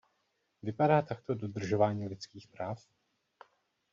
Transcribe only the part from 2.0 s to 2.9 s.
lidských práv?